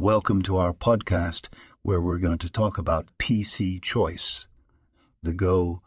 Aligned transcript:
Welcome 0.00 0.40
to 0.44 0.56
our 0.56 0.72
podcast 0.72 1.50
where 1.82 2.00
we're 2.00 2.16
going 2.16 2.38
to 2.38 2.48
talk 2.48 2.78
about 2.78 3.10
PC 3.18 3.82
Choice, 3.82 4.48
the 5.22 5.34
go 5.34 5.82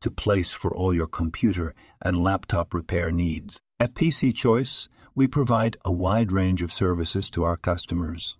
to 0.00 0.10
place 0.10 0.52
for 0.52 0.74
all 0.74 0.94
your 0.94 1.06
computer 1.06 1.74
and 2.00 2.24
laptop 2.24 2.72
repair 2.72 3.10
needs. 3.10 3.60
At 3.78 3.92
PC 3.92 4.34
Choice, 4.34 4.88
we 5.14 5.26
provide 5.26 5.76
a 5.84 5.92
wide 5.92 6.32
range 6.32 6.62
of 6.62 6.72
services 6.72 7.28
to 7.28 7.44
our 7.44 7.58
customers, 7.58 8.38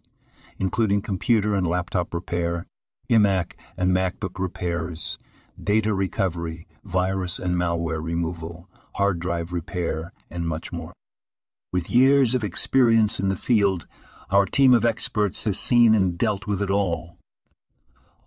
including 0.59 1.03
computer 1.03 1.55
and 1.55 1.67
laptop 1.67 2.15
repair, 2.15 2.65
iMac 3.11 3.53
and 3.77 3.95
MacBook 3.95 4.39
repairs, 4.39 5.19
data 5.63 5.93
recovery, 5.93 6.67
virus 6.85 7.39
and 7.39 7.55
malware 7.55 8.03
removal, 8.03 8.67
hard 8.95 9.19
drive 9.19 9.53
repair, 9.53 10.15
and 10.31 10.49
much 10.49 10.73
more. 10.73 10.95
With 11.71 11.91
years 11.91 12.35
of 12.35 12.43
experience 12.43 13.21
in 13.21 13.29
the 13.29 13.37
field, 13.37 13.87
our 14.31 14.45
team 14.45 14.75
of 14.75 14.85
experts 14.85 15.45
has 15.45 15.59
seen 15.59 15.95
and 15.95 16.19
dealt 16.19 16.47
with 16.47 16.61
it 16.61 16.71
all. 16.71 17.17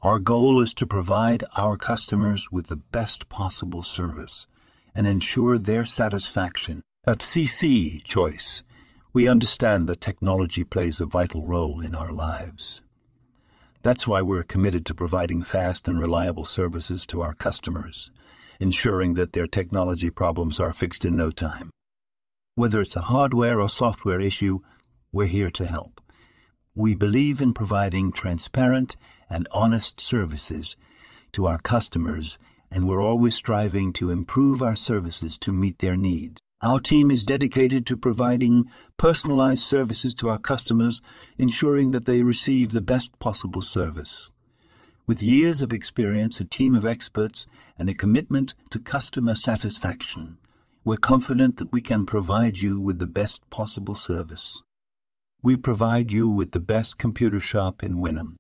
Our 0.02 0.18
goal 0.18 0.62
is 0.62 0.74
to 0.76 0.88
provide 0.88 1.44
our 1.56 1.78
customers 1.78 2.52
with 2.52 2.68
the 2.68 2.78
best 2.78 3.30
possible 3.30 3.84
service 3.84 4.48
and 4.96 5.06
ensure 5.06 5.60
their 5.60 5.86
satisfaction. 5.86 6.82
At 7.06 7.20
PC 7.20 8.04
Choice, 8.04 8.64
we 9.14 9.28
understand 9.28 9.88
that 9.88 10.02
technology 10.02 10.64
plays 10.64 11.00
a 11.00 11.06
vital 11.06 11.46
role 11.46 11.82
in 11.82 11.94
our 11.94 12.12
lives. 12.12 12.82
That's 13.84 14.08
why 14.08 14.22
we're 14.22 14.44
committed 14.44 14.86
to 14.88 14.96
providing 14.96 15.44
fast 15.44 15.88
and 15.88 16.00
reliable 16.00 16.46
services 16.46 17.06
to 17.08 17.22
our 17.22 17.34
customers, 17.34 18.10
ensuring 18.60 19.16
that 19.16 19.34
their 19.34 19.48
technology 19.48 20.10
problems 20.10 20.60
are 20.60 20.74
fixed 20.74 21.06
in 21.06 21.16
no 21.16 21.30
time. 21.30 21.70
Whether 22.56 22.82
it's 22.82 22.96
a 22.96 23.02
hardware 23.02 23.60
or 23.60 23.70
software 23.70 24.22
issue, 24.22 24.60
we're 25.12 25.28
here 25.28 25.52
to 25.52 25.66
help. 25.66 26.02
We 26.74 26.96
believe 26.96 27.42
in 27.42 27.54
providing 27.54 28.12
transparent 28.12 28.96
and 29.30 29.48
honest 29.52 30.00
services 30.00 30.78
to 31.34 31.48
our 31.48 31.60
customers, 31.60 32.40
and 32.70 32.88
we're 32.88 33.02
always 33.02 33.36
striving 33.36 33.92
to 33.94 34.10
improve 34.10 34.62
our 34.62 34.76
services 34.76 35.38
to 35.40 35.52
meet 35.52 35.80
their 35.80 35.98
needs. 35.98 36.42
Our 36.62 36.80
team 36.80 37.10
is 37.10 37.24
dedicated 37.24 37.86
to 37.88 37.98
providing 37.98 38.70
personalized 38.98 39.64
services 39.64 40.14
to 40.16 40.30
our 40.30 40.38
customers, 40.38 41.02
ensuring 41.38 41.92
that 41.92 42.06
they 42.06 42.24
receive 42.24 42.72
the 42.72 42.82
best 42.82 43.18
possible 43.20 43.62
service. 43.62 44.32
With 45.08 45.24
years 45.24 45.62
of 45.62 45.74
experience, 45.74 46.40
a 46.40 46.46
team 46.46 46.76
of 46.76 46.86
experts, 46.86 47.48
and 47.78 47.90
a 47.90 47.96
commitment 47.96 48.54
to 48.70 48.80
customer 48.80 49.36
satisfaction, 49.36 50.38
we're 50.86 50.98
confident 50.98 51.58
that 51.58 51.72
we 51.74 51.82
can 51.82 52.06
provide 52.06 52.60
you 52.60 52.80
with 52.80 53.00
the 53.00 53.08
best 53.08 53.50
possible 53.50 53.96
service. 53.96 54.62
We 55.44 55.58
provide 55.58 56.12
you 56.12 56.30
with 56.30 56.52
the 56.52 56.60
best 56.60 57.00
computer 57.00 57.40
shop 57.40 57.82
in 57.82 57.96
Wynnum. 57.96 58.36